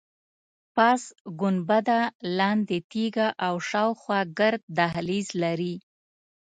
پاس 0.75 1.03
ګنبده، 1.41 1.99
لاندې 2.37 2.77
تیږه 2.91 3.27
او 3.45 3.53
شاخوا 3.69 4.19
ګرد 4.39 4.61
دهلیز 4.77 5.27
لري. 5.43 5.75